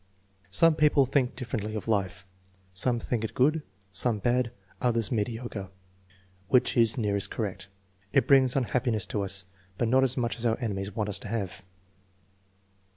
[0.49, 2.25] "Some people think differently of life.
[2.73, 3.61] Some think it good,
[3.91, 4.49] some bad,
[4.81, 5.69] others mediocre,
[6.47, 7.67] which is nearest correct.
[8.11, 9.45] It brings unhappi ness to us,
[9.77, 11.61] but not as much as our enemies want us to have."